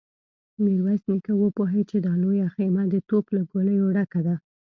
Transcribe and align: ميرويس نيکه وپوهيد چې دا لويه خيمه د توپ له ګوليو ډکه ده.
ميرويس 0.63 1.03
نيکه 1.11 1.33
وپوهيد 1.37 1.85
چې 1.91 1.97
دا 2.05 2.13
لويه 2.21 2.47
خيمه 2.55 2.83
د 2.89 2.95
توپ 3.09 3.25
له 3.35 3.41
ګوليو 3.51 3.93
ډکه 3.95 4.19
ده. 4.27 4.35